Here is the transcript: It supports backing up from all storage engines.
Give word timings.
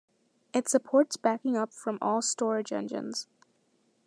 It 0.51 0.67
supports 0.67 1.15
backing 1.15 1.55
up 1.55 1.71
from 1.71 1.99
all 2.01 2.23
storage 2.23 2.73
engines. 2.73 3.27